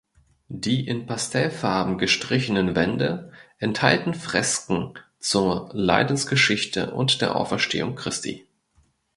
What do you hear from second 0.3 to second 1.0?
Die